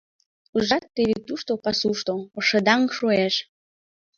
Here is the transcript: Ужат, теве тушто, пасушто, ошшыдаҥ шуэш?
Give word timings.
Ужат, 0.55 0.83
теве 0.95 1.17
тушто, 1.27 1.51
пасушто, 1.63 2.13
ошшыдаҥ 2.37 2.81
шуэш? 2.97 3.35